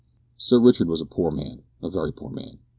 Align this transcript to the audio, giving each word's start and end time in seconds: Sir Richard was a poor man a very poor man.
Sir 0.35 0.59
Richard 0.59 0.87
was 0.89 0.99
a 1.01 1.05
poor 1.05 1.29
man 1.29 1.61
a 1.83 1.87
very 1.91 2.11
poor 2.11 2.31
man. 2.31 2.57